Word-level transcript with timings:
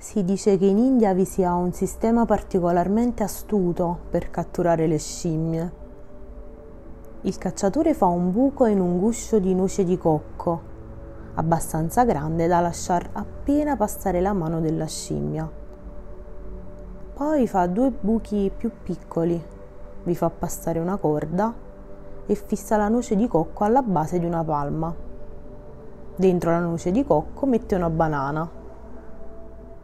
Si 0.00 0.22
dice 0.22 0.56
che 0.58 0.64
in 0.64 0.78
India 0.78 1.12
vi 1.12 1.24
sia 1.24 1.54
un 1.54 1.72
sistema 1.72 2.24
particolarmente 2.24 3.24
astuto 3.24 3.98
per 4.08 4.30
catturare 4.30 4.86
le 4.86 4.96
scimmie. 4.96 5.72
Il 7.22 7.36
cacciatore 7.36 7.94
fa 7.94 8.06
un 8.06 8.30
buco 8.30 8.66
in 8.66 8.78
un 8.78 9.00
guscio 9.00 9.40
di 9.40 9.52
noce 9.56 9.82
di 9.82 9.98
cocco, 9.98 10.60
abbastanza 11.34 12.04
grande 12.04 12.46
da 12.46 12.60
lasciar 12.60 13.08
appena 13.12 13.76
passare 13.76 14.20
la 14.20 14.32
mano 14.32 14.60
della 14.60 14.86
scimmia. 14.86 15.50
Poi 17.14 17.48
fa 17.48 17.66
due 17.66 17.90
buchi 17.90 18.52
più 18.56 18.70
piccoli, 18.80 19.42
vi 20.04 20.14
fa 20.14 20.30
passare 20.30 20.78
una 20.78 20.96
corda 20.96 21.52
e 22.24 22.34
fissa 22.36 22.76
la 22.76 22.86
noce 22.86 23.16
di 23.16 23.26
cocco 23.26 23.64
alla 23.64 23.82
base 23.82 24.20
di 24.20 24.26
una 24.26 24.44
palma. 24.44 24.94
Dentro 26.14 26.50
la 26.52 26.60
noce 26.60 26.92
di 26.92 27.04
cocco 27.04 27.46
mette 27.46 27.74
una 27.74 27.90
banana 27.90 28.57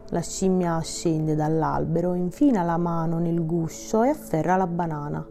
la 0.09 0.21
scimmia 0.21 0.79
scende 0.81 1.33
dall'albero, 1.33 2.13
infila 2.13 2.61
la 2.61 2.77
mano 2.77 3.17
nel 3.17 3.43
guscio 3.45 4.03
e 4.03 4.09
afferra 4.09 4.55
la 4.55 4.67
banana. 4.67 5.25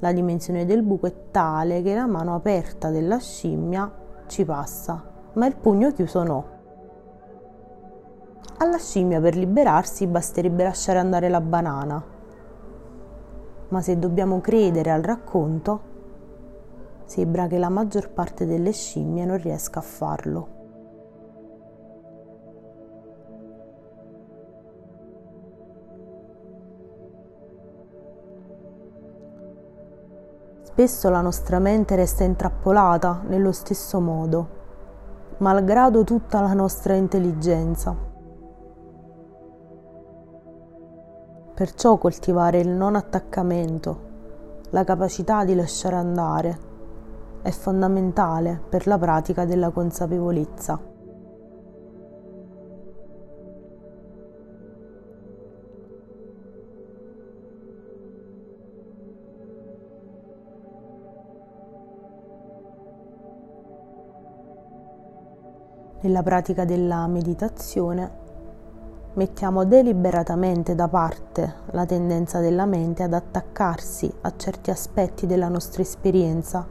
La 0.00 0.12
dimensione 0.12 0.66
del 0.66 0.82
buco 0.82 1.06
è 1.06 1.14
tale 1.30 1.80
che 1.82 1.94
la 1.94 2.06
mano 2.06 2.34
aperta 2.34 2.90
della 2.90 3.18
scimmia 3.18 3.92
ci 4.26 4.44
passa, 4.44 5.04
ma 5.34 5.46
il 5.46 5.54
pugno 5.54 5.92
chiuso 5.92 6.22
no. 6.24 6.44
Alla 8.58 8.78
scimmia 8.78 9.20
per 9.20 9.36
liberarsi 9.36 10.06
basterebbe 10.06 10.64
lasciare 10.64 10.98
andare 10.98 11.28
la 11.28 11.40
banana. 11.40 12.02
Ma 13.68 13.80
se 13.80 13.98
dobbiamo 13.98 14.40
credere 14.40 14.90
al 14.90 15.02
racconto, 15.02 15.80
sembra 17.04 17.46
che 17.46 17.58
la 17.58 17.68
maggior 17.68 18.10
parte 18.10 18.46
delle 18.46 18.72
scimmie 18.72 19.24
non 19.24 19.36
riesca 19.36 19.78
a 19.78 19.82
farlo. 19.82 20.59
Spesso 30.80 31.10
la 31.10 31.20
nostra 31.20 31.58
mente 31.58 31.94
resta 31.94 32.24
intrappolata 32.24 33.20
nello 33.26 33.52
stesso 33.52 34.00
modo, 34.00 34.48
malgrado 35.40 36.04
tutta 36.04 36.40
la 36.40 36.54
nostra 36.54 36.94
intelligenza. 36.94 37.94
Perciò 41.52 41.98
coltivare 41.98 42.60
il 42.60 42.70
non 42.70 42.94
attaccamento, 42.94 44.00
la 44.70 44.82
capacità 44.82 45.44
di 45.44 45.54
lasciare 45.54 45.96
andare, 45.96 46.58
è 47.42 47.50
fondamentale 47.50 48.58
per 48.66 48.86
la 48.86 48.96
pratica 48.96 49.44
della 49.44 49.68
consapevolezza. 49.68 50.80
Nella 66.02 66.22
pratica 66.22 66.64
della 66.64 67.06
meditazione 67.08 68.10
mettiamo 69.12 69.66
deliberatamente 69.66 70.74
da 70.74 70.88
parte 70.88 71.56
la 71.72 71.84
tendenza 71.84 72.40
della 72.40 72.64
mente 72.64 73.02
ad 73.02 73.12
attaccarsi 73.12 74.10
a 74.22 74.32
certi 74.34 74.70
aspetti 74.70 75.26
della 75.26 75.48
nostra 75.48 75.82
esperienza 75.82 76.66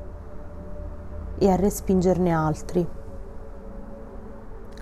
e 1.37 1.47
a 1.47 1.55
respingerne 1.55 2.33
altri. 2.33 2.87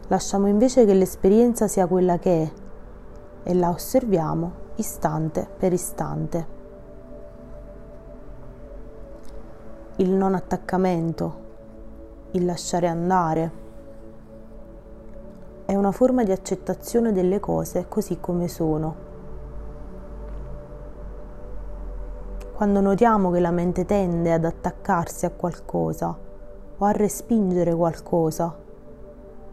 Lasciamo 0.07 0.47
invece 0.47 0.85
che 0.85 0.93
l'esperienza 0.93 1.67
sia 1.67 1.85
quella 1.85 2.17
che 2.17 2.43
è 2.43 2.51
e 3.43 3.53
la 3.53 3.69
osserviamo 3.69 4.51
istante 4.75 5.45
per 5.57 5.73
istante. 5.73 6.47
Il 9.97 10.11
non 10.11 10.35
attaccamento, 10.35 11.35
il 12.31 12.45
lasciare 12.45 12.87
andare, 12.87 13.65
è 15.67 15.75
una 15.75 15.91
forma 15.91 16.23
di 16.23 16.31
accettazione 16.31 17.11
delle 17.11 17.41
cose 17.41 17.89
così 17.89 18.21
come 18.21 18.47
sono. 18.47 18.95
Quando 22.53 22.79
notiamo 22.79 23.31
che 23.31 23.41
la 23.41 23.51
mente 23.51 23.83
tende 23.83 24.31
ad 24.31 24.45
attaccarsi 24.45 25.25
a 25.25 25.31
qualcosa 25.31 26.17
o 26.77 26.85
a 26.85 26.91
respingere 26.91 27.75
qualcosa, 27.75 28.55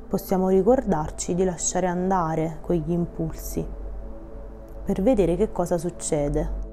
possiamo 0.07 0.51
ricordarci 0.51 1.35
di 1.35 1.43
lasciare 1.43 1.89
andare 1.89 2.59
quegli 2.61 2.93
impulsi 2.93 3.67
per 4.85 5.03
vedere 5.03 5.35
che 5.35 5.51
cosa 5.51 5.79
succede. 5.79 6.64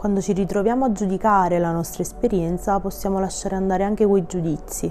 Quando 0.00 0.22
ci 0.22 0.32
ritroviamo 0.32 0.86
a 0.86 0.92
giudicare 0.92 1.58
la 1.58 1.72
nostra 1.72 2.02
esperienza 2.02 2.80
possiamo 2.80 3.20
lasciare 3.20 3.54
andare 3.54 3.84
anche 3.84 4.06
quei 4.06 4.24
giudizi, 4.24 4.90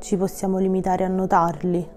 ci 0.00 0.18
possiamo 0.18 0.58
limitare 0.58 1.02
a 1.02 1.08
notarli, 1.08 1.88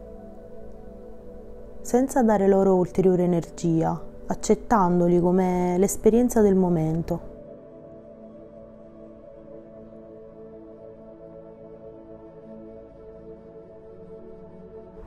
senza 1.81 2.23
dare 2.23 2.47
loro 2.47 2.75
ulteriore 2.75 3.23
energia, 3.23 4.01
accettandoli 4.27 5.19
come 5.19 5.77
l'esperienza 5.77 6.39
del 6.39 6.55
momento. 6.55 7.19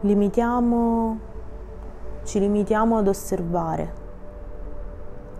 Limitiamo, 0.00 1.18
ci 2.24 2.38
limitiamo 2.38 2.98
ad 2.98 3.08
osservare 3.08 3.99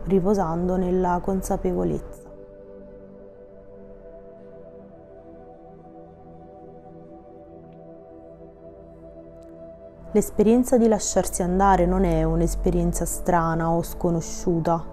riposando 0.05 0.77
nella 0.77 1.21
consapevolezza. 1.23 2.29
L'esperienza 10.13 10.77
di 10.77 10.89
lasciarsi 10.89 11.43
andare 11.43 11.87
non 11.87 12.03
è 12.03 12.25
un'esperienza 12.25 13.05
strana 13.05 13.71
o 13.71 13.83
sconosciuta. 13.83 14.85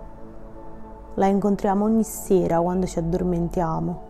La 1.15 1.25
incontriamo 1.25 1.85
ogni 1.85 2.03
sera 2.03 2.59
quando 2.59 2.85
ci 2.85 2.99
addormentiamo. 2.99 4.01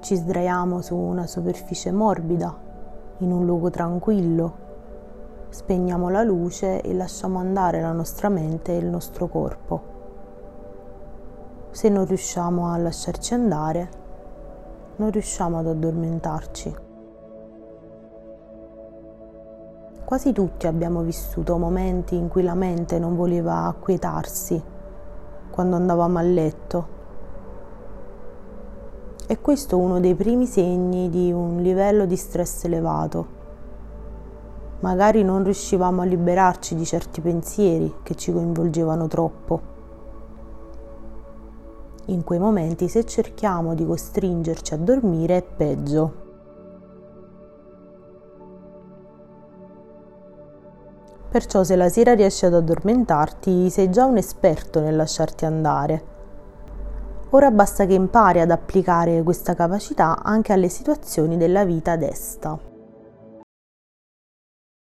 Ci 0.00 0.16
sdraiamo 0.16 0.82
su 0.82 0.96
una 0.96 1.28
superficie 1.28 1.92
morbida, 1.92 2.52
in 3.18 3.30
un 3.30 3.46
luogo 3.46 3.70
tranquillo 3.70 4.63
spegniamo 5.54 6.08
la 6.08 6.24
luce 6.24 6.80
e 6.80 6.92
lasciamo 6.94 7.38
andare 7.38 7.80
la 7.80 7.92
nostra 7.92 8.28
mente 8.28 8.72
e 8.72 8.78
il 8.78 8.86
nostro 8.86 9.28
corpo. 9.28 9.82
Se 11.70 11.88
non 11.88 12.06
riusciamo 12.06 12.72
a 12.72 12.76
lasciarci 12.76 13.34
andare, 13.34 13.88
non 14.96 15.12
riusciamo 15.12 15.60
ad 15.60 15.68
addormentarci. 15.68 16.76
Quasi 20.04 20.32
tutti 20.32 20.66
abbiamo 20.66 21.02
vissuto 21.02 21.56
momenti 21.56 22.16
in 22.16 22.26
cui 22.26 22.42
la 22.42 22.54
mente 22.54 22.98
non 22.98 23.14
voleva 23.14 23.66
acquietarsi 23.66 24.60
quando 25.50 25.76
andavamo 25.76 26.18
a 26.18 26.22
letto. 26.22 26.86
E 29.28 29.40
questo 29.40 29.78
è 29.78 29.80
uno 29.80 30.00
dei 30.00 30.16
primi 30.16 30.46
segni 30.46 31.08
di 31.10 31.30
un 31.30 31.62
livello 31.62 32.06
di 32.06 32.16
stress 32.16 32.64
elevato 32.64 33.42
magari 34.84 35.22
non 35.22 35.42
riuscivamo 35.44 36.02
a 36.02 36.04
liberarci 36.04 36.74
di 36.74 36.84
certi 36.84 37.22
pensieri 37.22 38.00
che 38.02 38.14
ci 38.16 38.30
coinvolgevano 38.30 39.08
troppo. 39.08 39.72
In 42.08 42.22
quei 42.22 42.38
momenti 42.38 42.86
se 42.88 43.06
cerchiamo 43.06 43.74
di 43.74 43.86
costringerci 43.86 44.74
a 44.74 44.76
dormire 44.76 45.38
è 45.38 45.42
peggio. 45.42 46.22
Perciò 51.30 51.64
se 51.64 51.76
la 51.76 51.88
sera 51.88 52.12
riesci 52.12 52.44
ad 52.44 52.52
addormentarti 52.52 53.70
sei 53.70 53.88
già 53.88 54.04
un 54.04 54.18
esperto 54.18 54.80
nel 54.80 54.96
lasciarti 54.96 55.46
andare. 55.46 56.12
Ora 57.30 57.50
basta 57.50 57.86
che 57.86 57.94
impari 57.94 58.40
ad 58.40 58.50
applicare 58.50 59.22
questa 59.22 59.54
capacità 59.54 60.22
anche 60.22 60.52
alle 60.52 60.68
situazioni 60.68 61.38
della 61.38 61.64
vita 61.64 61.96
desta. 61.96 62.72